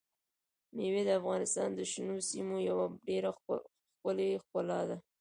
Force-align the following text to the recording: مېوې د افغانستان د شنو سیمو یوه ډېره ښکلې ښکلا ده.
مېوې 0.75 1.01
د 1.05 1.09
افغانستان 1.19 1.69
د 1.73 1.79
شنو 1.91 2.15
سیمو 2.29 2.57
یوه 2.69 2.85
ډېره 3.07 3.29
ښکلې 3.37 4.29
ښکلا 4.43 4.79
ده. 4.89 4.97